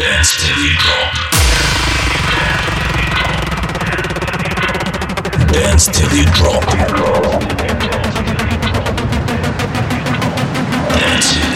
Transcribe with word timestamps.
dance 0.00 0.32
till 0.40 0.56
you 0.64 0.72
drop. 0.78 1.12
Dance 5.52 5.86
till 5.88 6.12
you 6.16 6.24
drop. 6.32 6.64
Dance. 10.98 11.49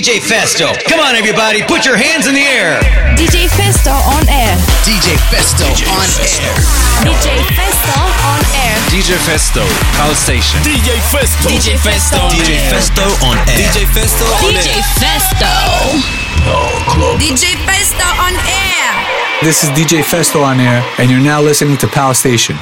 DJ 0.00 0.16
Festo. 0.16 0.72
Come 0.88 0.98
on, 0.98 1.14
everybody, 1.14 1.60
put 1.60 1.84
your 1.84 1.94
hands 1.94 2.26
in 2.26 2.32
the 2.32 2.40
air. 2.40 2.80
DJ 3.20 3.52
Festo 3.52 3.92
on 3.92 4.24
air. 4.32 4.56
DJ 4.80 5.12
Festo 5.28 5.68
DJ 5.68 5.84
on 5.92 6.08
Festo. 6.08 6.40
air. 6.40 6.56
DJ 7.04 7.44
Festo 7.52 8.00
on 8.24 8.40
air. 8.56 8.80
DJ 8.88 9.20
Festo, 9.20 9.60
House 10.00 10.18
Station. 10.18 10.58
DJ 10.64 10.96
Festo. 11.12 11.52
DJ 11.52 11.76
Festo. 11.76 12.16
DJ 12.32 12.56
Festo 12.72 13.04
on 13.28 13.36
air. 13.44 13.60
DJ 13.60 13.84
Festo 13.92 14.24
on 14.40 14.56
air. 14.56 14.64
DJ 14.64 14.88
Festo. 14.96 15.52
DJ 17.20 17.52
Festo 17.68 18.08
on 18.24 18.32
air. 18.48 19.44
This 19.44 19.62
is 19.62 19.68
DJ 19.76 20.00
Festo 20.00 20.42
on 20.42 20.60
air, 20.60 20.82
and 20.96 21.10
you're 21.10 21.20
now 21.20 21.42
listening 21.42 21.76
to 21.76 21.86
Pal 21.86 22.14
Station. 22.14 22.56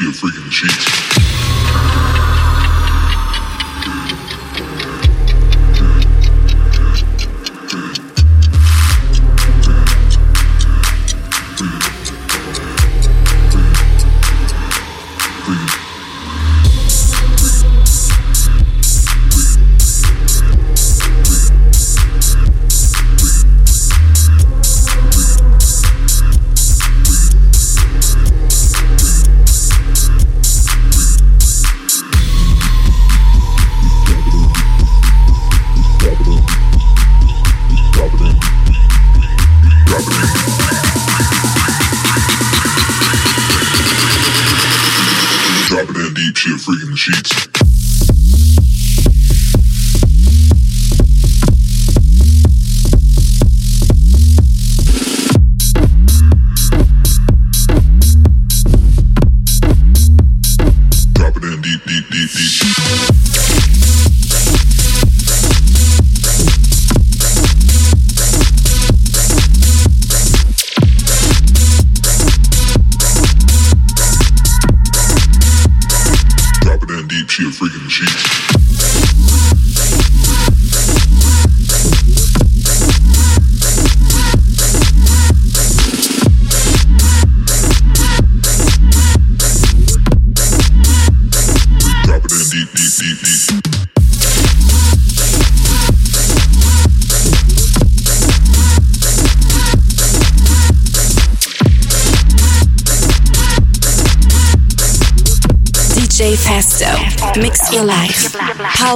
she 0.00 0.06
a 0.06 0.12
freaking 0.12 0.50
cheat. 0.50 1.29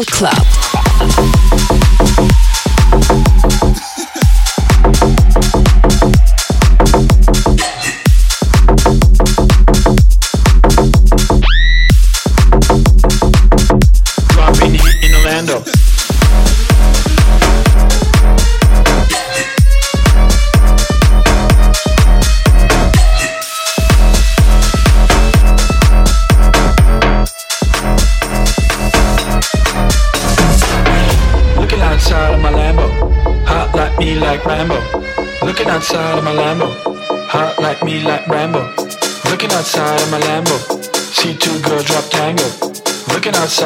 Club. 0.03 0.44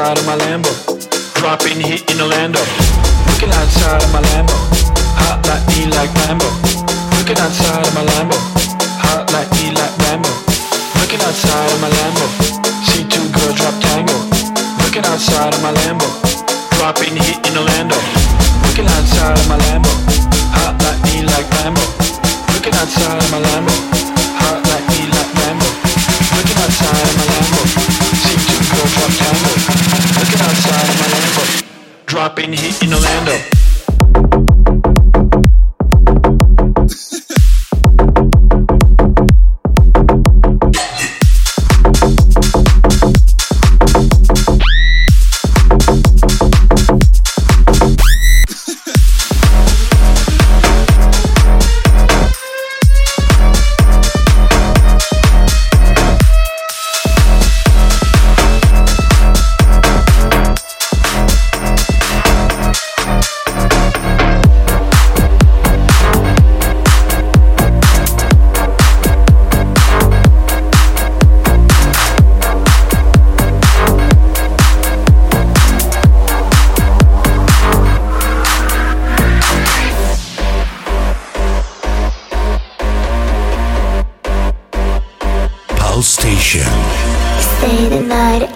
out 0.09 0.19
of 0.19 0.27
my 0.27 0.37
Lambo. 0.39 0.88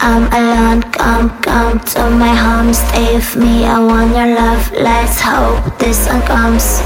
I'm 0.05 0.27
alone. 0.35 0.83
Come, 0.91 1.31
come 1.43 1.79
to 1.79 2.11
my 2.11 2.35
home, 2.35 2.75
stay 2.75 3.15
with 3.15 3.37
me. 3.37 3.65
I 3.67 3.79
want 3.79 4.11
your 4.11 4.35
love. 4.35 4.73
Let's 4.73 5.21
hope 5.21 5.79
this 5.79 6.09
one 6.09 6.23
comes. 6.23 6.83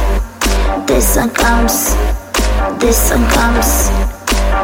This 0.86 1.16
one 1.16 1.30
comes. 1.30 1.96
This 2.78 3.10
one 3.10 3.24
comes. 3.32 3.88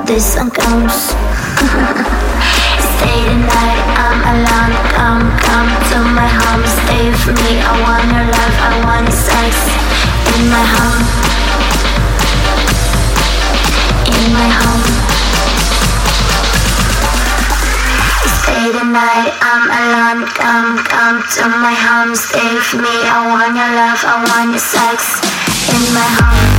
This 0.05 0.37
one 0.37 0.51
comes. 0.51 0.93
stay 2.93 3.25
the 3.25 3.41
night, 3.41 3.85
I'm 3.97 4.21
alone. 4.37 4.75
Come, 5.01 5.25
come 5.49 5.71
to 5.89 5.99
my 6.13 6.29
home, 6.29 6.61
with 6.61 7.41
me. 7.41 7.57
I 7.57 7.73
want 7.81 8.05
your 8.13 8.27
love. 8.37 8.55
I 8.69 8.73
want 8.85 9.09
sex 9.09 9.65
in 10.37 10.43
my 10.53 10.65
home. 10.77 11.05
In 14.13 14.25
my 14.35 14.49
home. 14.61 14.72
Night, 18.93 19.33
I'm 19.41 19.65
alone. 19.73 20.29
Come, 20.37 20.77
come 20.85 21.23
to 21.23 21.49
my 21.49 21.73
home, 21.73 22.11
with 22.11 22.75
me. 22.77 22.95
I 23.09 23.27
want 23.27 23.57
your 23.57 23.73
love, 23.73 24.01
I 24.05 24.21
want 24.29 24.51
your 24.51 24.61
sex 24.61 25.21
in 25.73 25.95
my 25.95 26.09
home. 26.21 26.52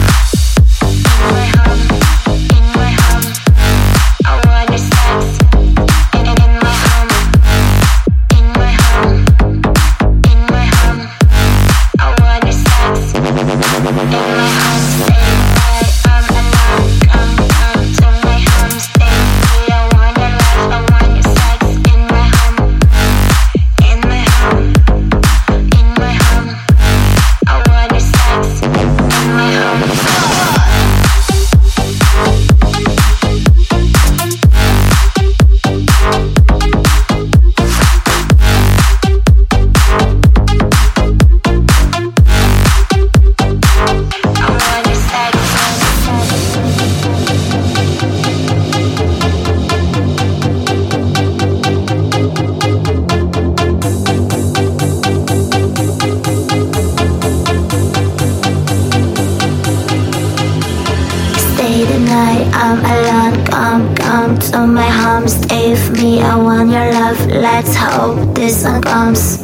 I'm 62.54 62.80
alone. 62.80 63.46
Come, 63.46 63.96
come 63.96 64.38
to 64.38 64.68
my 64.68 64.88
home, 64.88 65.28
stay 65.28 65.72
with 65.72 65.92
me. 65.92 66.22
I 66.22 66.36
want 66.36 66.70
your 66.70 66.92
love. 66.94 67.26
Let's 67.28 67.76
hope 67.76 68.36
this 68.36 68.64
one 68.64 68.82
comes. 68.82 69.38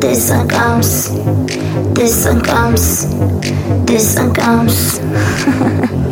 This 0.00 0.30
one 0.30 0.48
comes. 0.48 1.10
This 1.94 2.24
one 2.26 2.40
comes. 2.40 3.06
This 3.86 4.16
one 4.18 4.32
comes. 4.34 4.74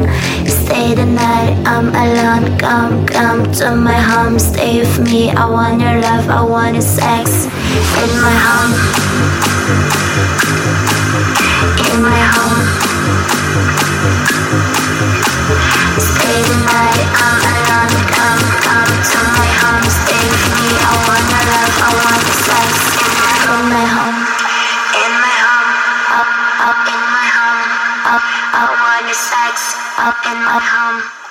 stay 0.72 0.94
the 0.94 1.06
night, 1.06 1.54
I'm 1.66 1.88
alone. 1.88 2.58
Come, 2.58 3.06
come 3.06 3.52
to 3.52 3.76
my 3.76 4.00
home, 4.10 4.38
stay 4.38 4.80
with 4.80 4.98
me. 5.00 5.30
I 5.30 5.48
want 5.48 5.80
your 5.80 6.00
love, 6.00 6.28
I 6.28 6.42
want 6.42 6.74
your 6.74 6.82
sex 6.82 7.46
in 8.02 8.10
my 8.26 8.34
home. 8.46 8.72
In 11.88 12.02
my 12.02 12.20
home. 12.34 14.31
Up, 15.92 16.00
in 23.52 23.68
my 23.68 23.84
home. 23.84 24.20
In 25.04 25.12
my 25.20 25.34
home. 25.44 25.72
up 26.62 26.86
in 26.86 27.02
my 27.10 27.26
home, 27.36 27.68
up, 28.06 28.22
I 28.54 28.64
want 28.80 29.04
the 29.10 29.16
sex, 29.18 29.74
up 29.98 30.18
in 30.30 30.38
my 30.46 30.60
home, 30.62 31.21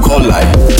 call 0.00 0.20
life. 0.26 0.79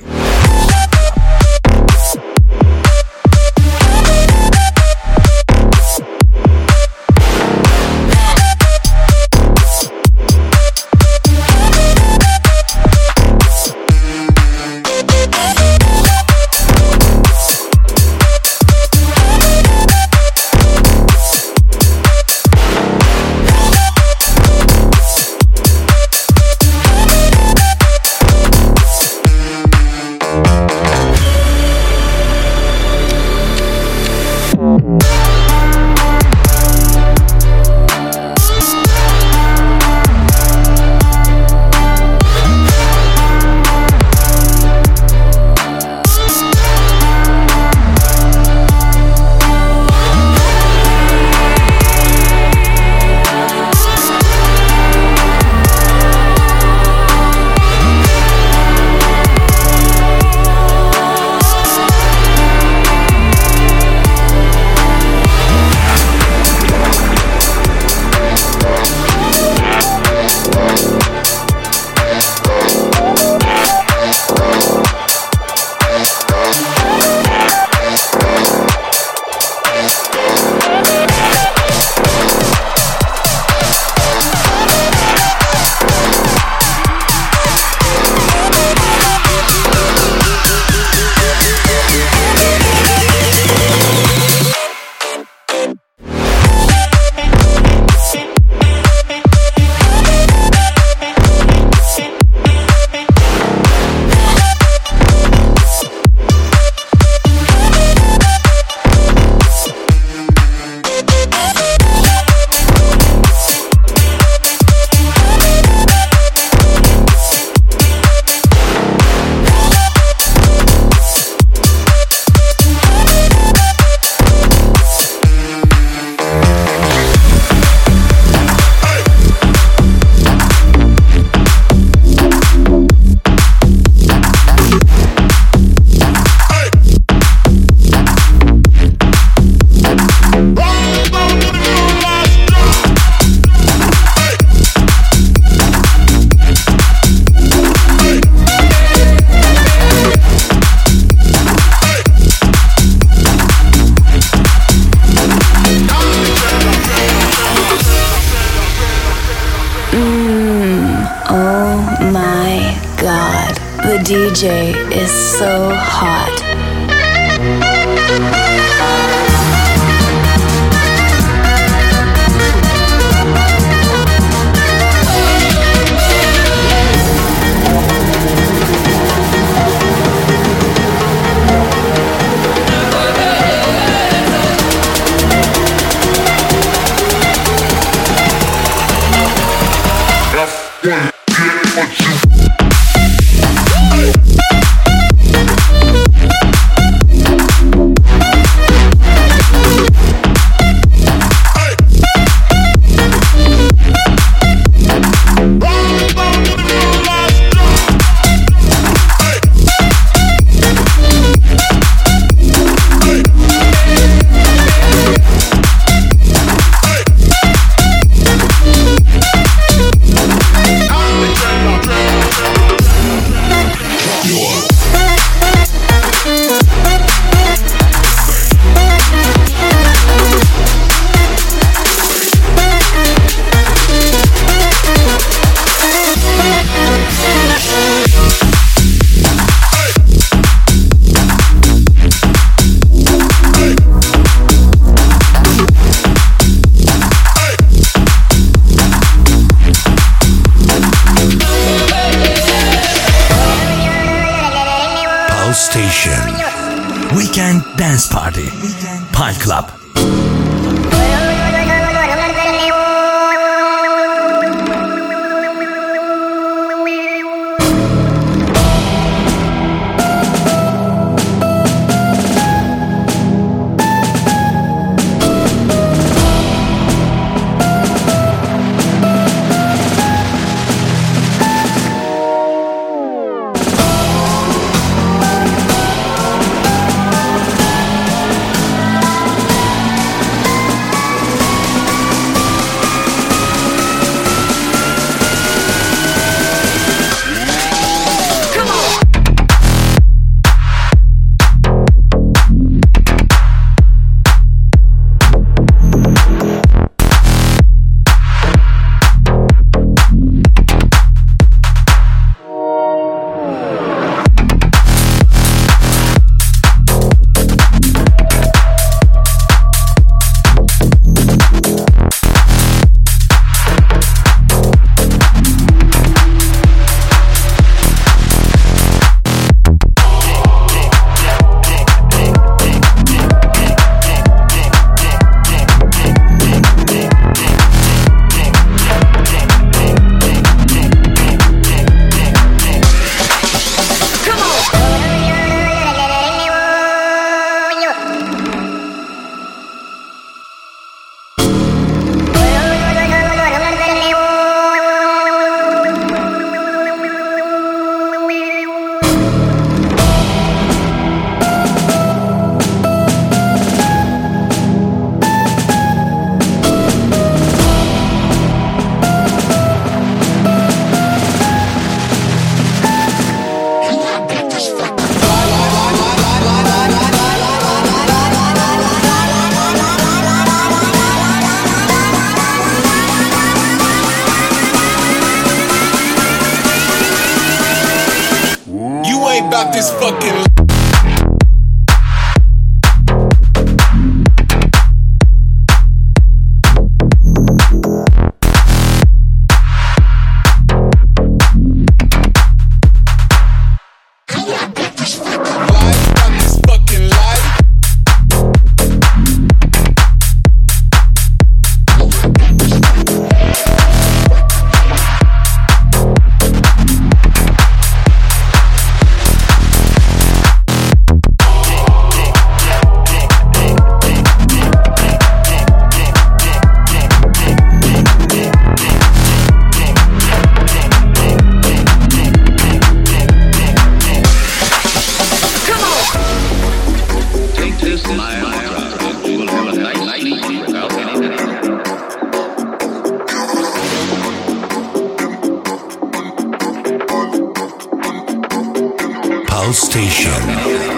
House 449.63 449.81
Station. 449.81 450.90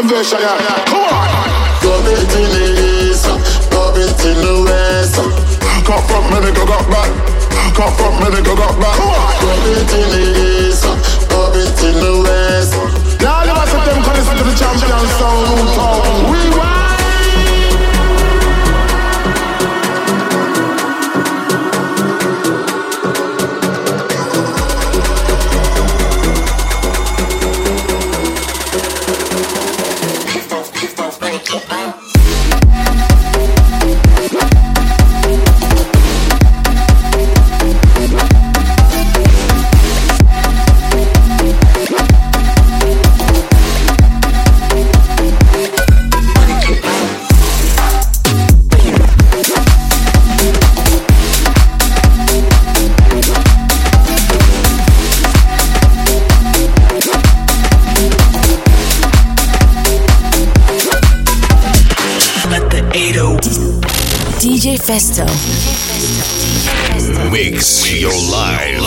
Them 0.00 0.08
version, 0.08 0.40
yeah. 0.40 0.99
Festo. 64.90 65.22
Mix 67.30 67.88
your 67.94 68.10
life. 68.10 68.82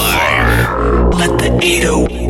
Let 1.15 1.39
the 1.39 1.57
808 1.61 2.27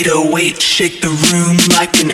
808, 0.00 0.62
shake 0.62 1.02
the 1.02 1.08
room 1.08 1.58
like 1.76 2.00
an 2.02 2.12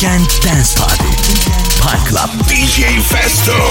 Weekend 0.00 0.28
Dance 0.42 0.74
Party. 0.76 1.10
Pal 1.80 1.98
Club. 2.06 2.30
DJ 2.46 3.00
Festo. 3.00 3.67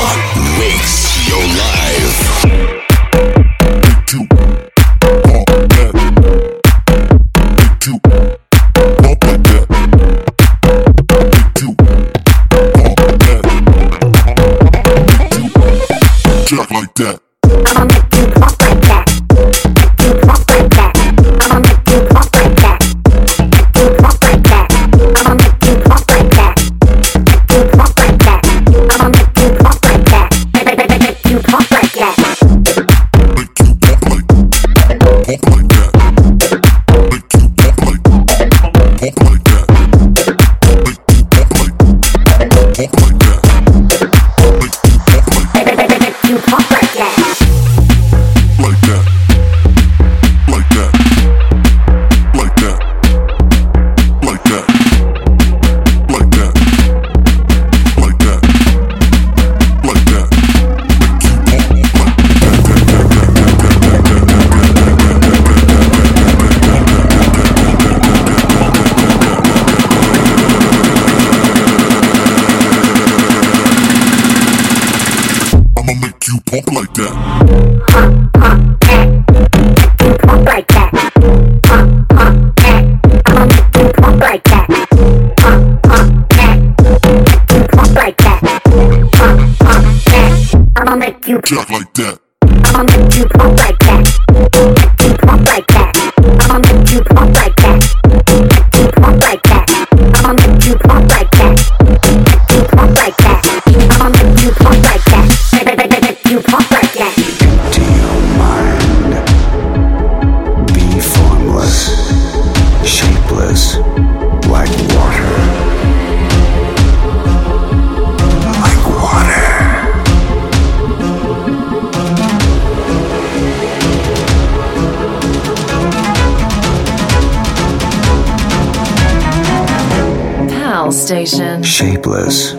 shapeless. 131.78 132.57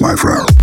my 0.00 0.16
friend. 0.16 0.53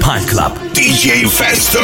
Pal 0.00 0.20
Club. 0.26 0.56
DJ 0.72 1.26
Festo. 1.26 1.80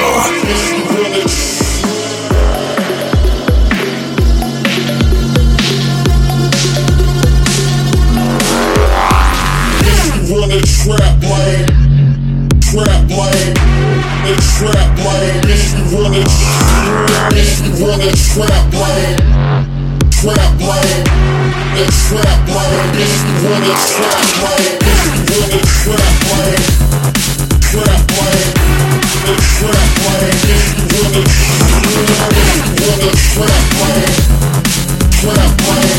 run 10.28 10.50
a 10.52 10.60
trap 10.60 11.22
lane, 11.24 11.66
trap 12.60 13.08
lane, 13.08 13.54
trap 14.36 14.98
lane. 14.98 15.40
Bitch, 15.42 15.72
you 15.74 15.82
run 15.96 16.14
a, 16.14 16.22
trap 18.12 18.72
lane, 18.72 19.18
trap 20.10 20.60
lane, 20.60 21.04
trap. 21.88 22.38
Bitch, 22.92 23.16
you 23.24 23.48
run 23.48 23.62
a 23.62 23.74
trap 23.88 24.28
lane, 24.46 24.78
bitch, 24.78 25.08
you 25.08 25.32
run 25.32 25.52
a 25.52 25.62
trap 25.64 26.22
lane 26.38 27.37
trap 27.68 28.00
money. 35.66 35.98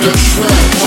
The 0.00 0.12
trap 0.14 0.83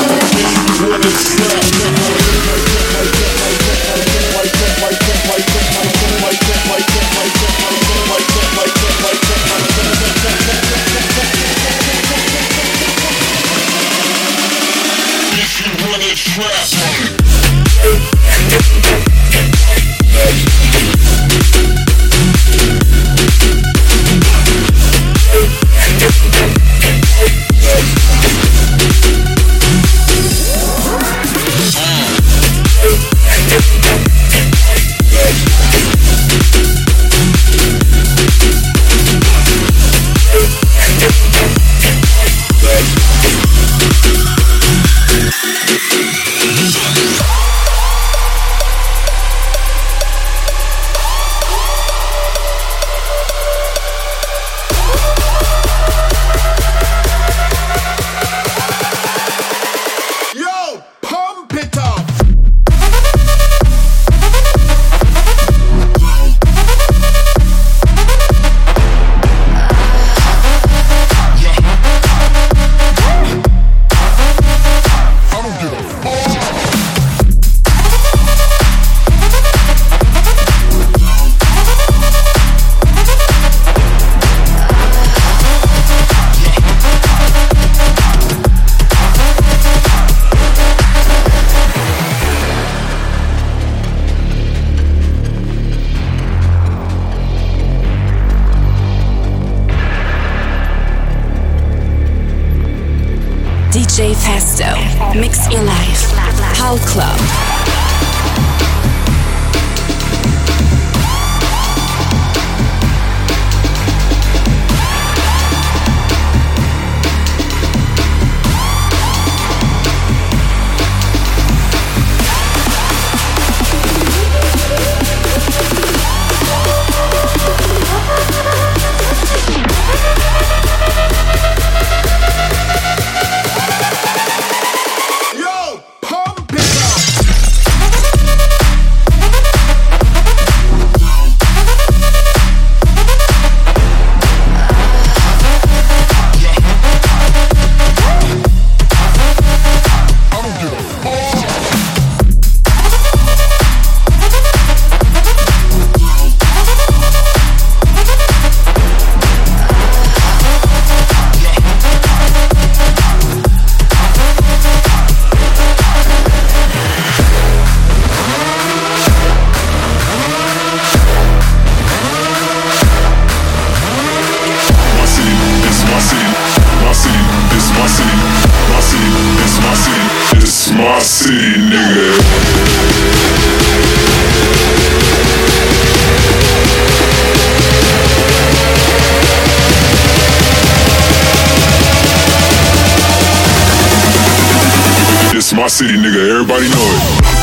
my 195.58 195.66
city, 195.66 195.98
nigga. 195.98 196.30
Everybody 196.30 196.70
know 196.70 196.78
it. 196.78 197.38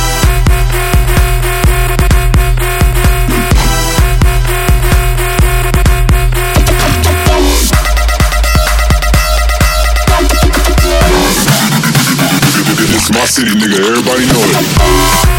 My 13.13 13.27
city, 13.27 13.51
nigga. 13.51 13.79
Everybody 13.81 14.27
know 14.27 14.43
it. 14.43 15.34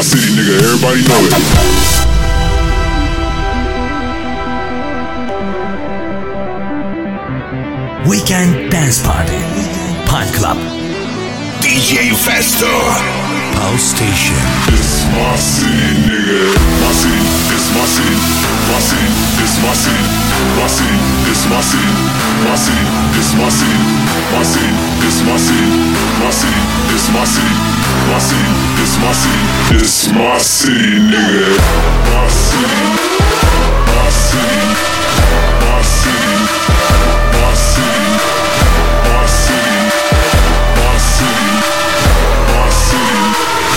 My 0.00 0.04
city, 0.04 0.32
nigga. 0.32 0.56
Everybody 0.64 1.02
know 1.08 1.20
it. 1.28 1.32
Weekend 8.08 8.70
Dance 8.70 9.02
Party. 9.02 9.36
Pal 10.06 10.26
Club. 10.32 10.56
DJ 11.60 12.14
Festo. 12.16 13.19
Pulse 13.60 13.92
Station. 13.92 14.40
It's 14.72 15.04
my 15.12 15.36
city, 15.36 15.92
nigga. 16.08 16.48
My 16.80 16.92
city, 16.96 17.20
it's 17.52 17.68
my 17.76 17.84
city. 17.84 18.16
My 18.72 18.80
city, 18.80 19.08
it's 19.36 19.60
my 19.60 19.72
city. 19.76 20.00
My 20.56 20.64
city, 20.64 20.96
it's 21.28 21.44
my 21.44 21.60
city. 21.60 21.92
My 22.40 22.56
city, 22.56 22.80
it's 23.20 23.36
my 23.36 23.50
city. 23.52 23.76
My 24.32 24.40
city, 24.48 24.72
it's 25.04 25.20
my 25.28 25.36
city. 25.36 25.68
My 26.24 26.30
city, 26.32 26.62
it's 26.88 27.06
my 27.12 27.24
city. 27.28 27.52
My 28.08 28.16
city, 28.16 28.48
it's 28.80 28.96
my 28.96 29.12
city. 29.12 29.44
It's 29.76 30.08
my 30.08 30.38
city, 30.40 30.96
nigga. 31.12 31.52
My 32.08 32.24
city. 32.32 32.80
My 33.92 34.08
city. 34.08 34.64
My 35.68 35.82
city. 35.84 36.79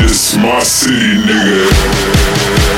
It's 0.05 0.35
my 0.35 0.59
city, 0.59 1.15
nigga. 1.23 2.73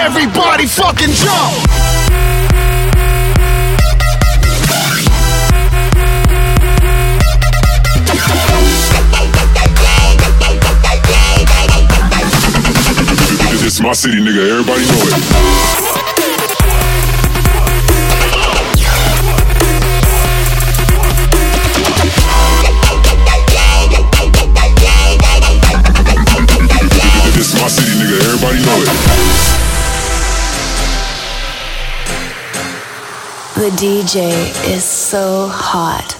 Everybody 0.00 0.66
fucking 0.66 1.12
jump! 1.12 1.74
It's 13.66 13.80
my 13.80 13.92
city, 13.92 14.20
nigga. 14.20 14.50
Everybody 14.50 14.84
know 14.86 15.60
it. 15.60 15.63
DJ 33.76 34.30
is 34.72 34.84
so 34.84 35.48
hot. 35.48 36.13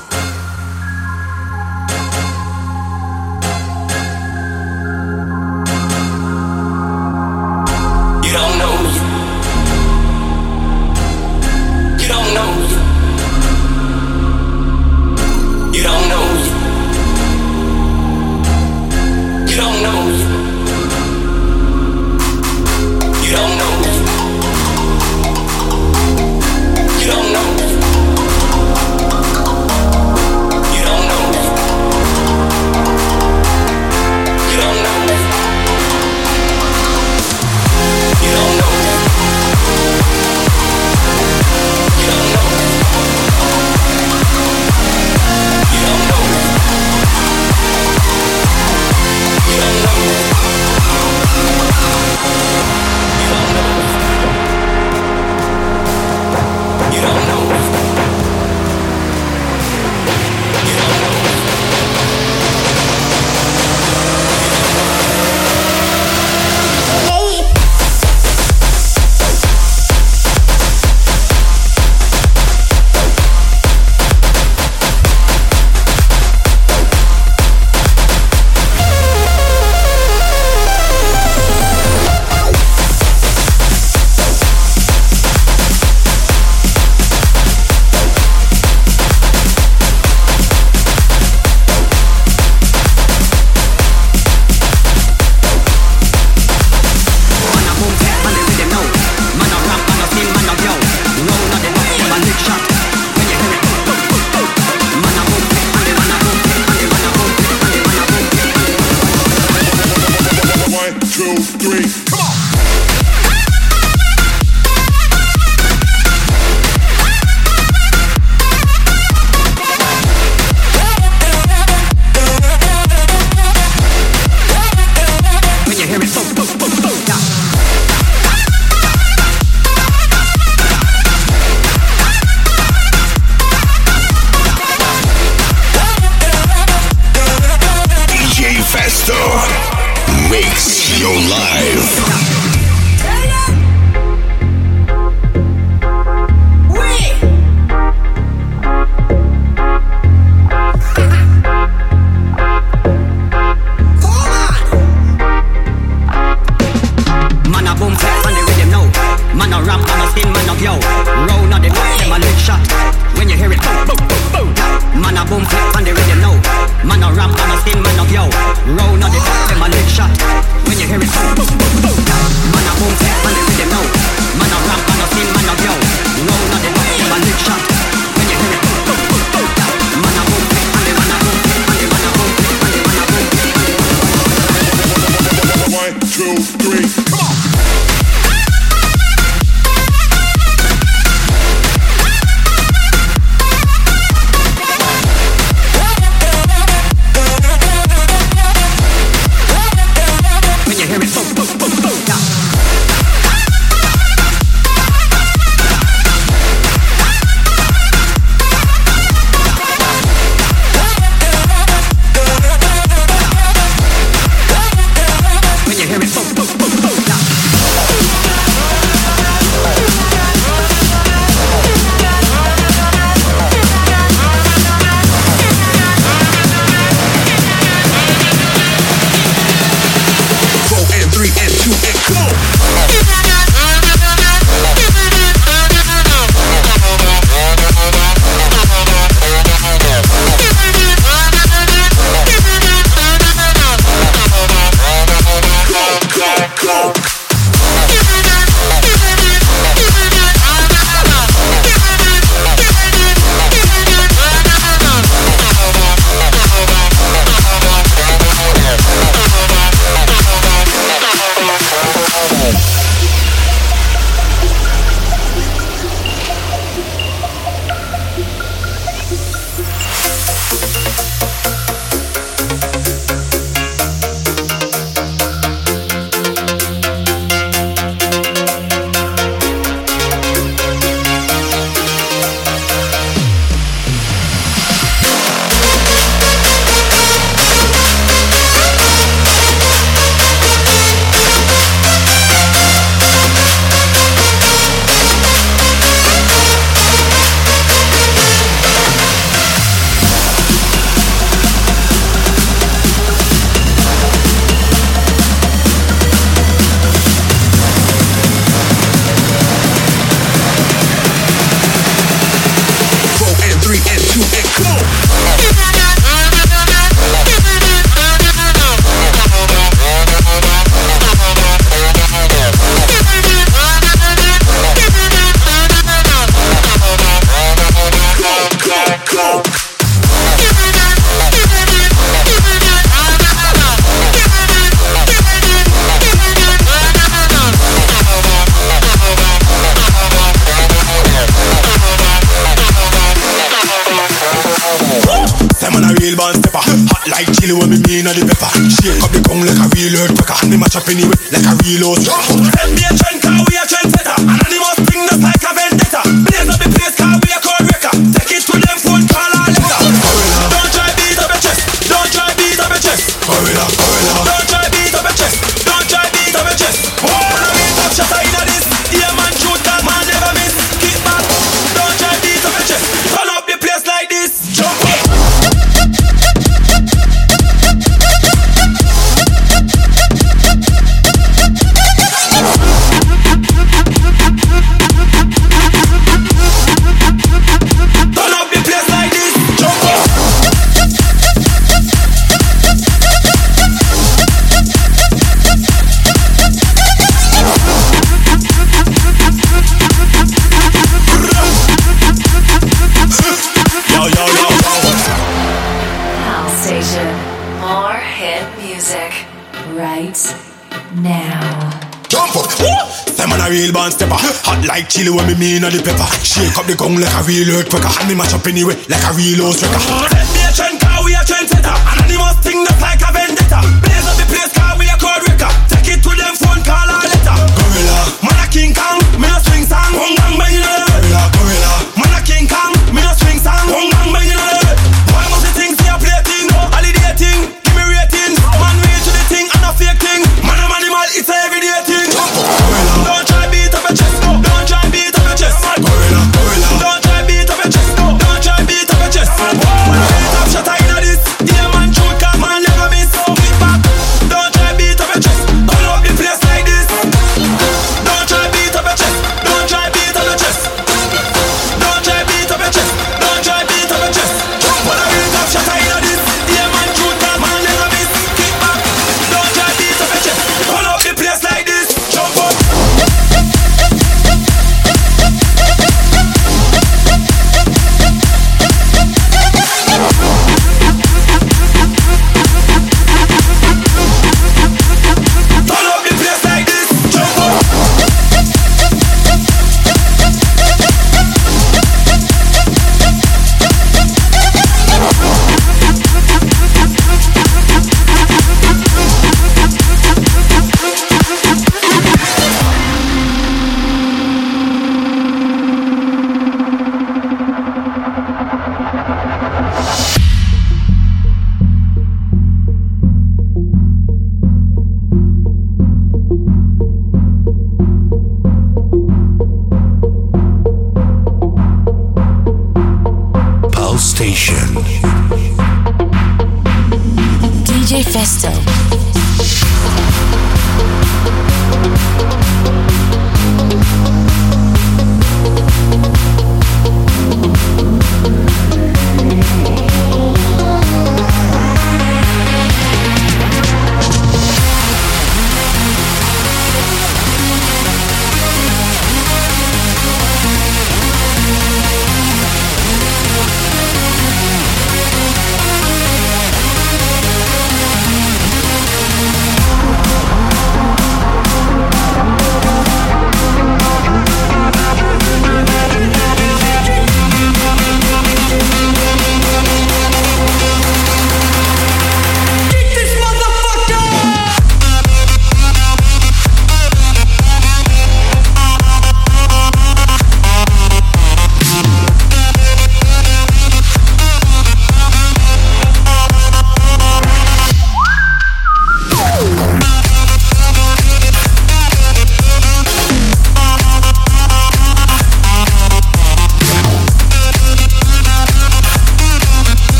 like 414.74 414.88
chili 414.88 415.10
when 415.10 415.26
me 415.28 415.34
mean 415.38 415.62
on 415.62 415.70
the 415.70 415.78
pepper. 415.78 416.02
Shake 416.26 416.58
up 416.58 416.66
the 416.66 416.74
gong 416.74 416.98
like 416.98 417.14
a 417.14 417.22
real 417.22 417.46
earthquaker. 417.54 417.94
And 418.00 418.08
me 418.10 418.14
match 418.18 418.34
up 418.34 418.46
anyway 418.46 418.74
like 418.90 419.06
a 419.06 419.14
real 419.14 419.46
old 419.46 419.62
wrecker. 419.62 420.73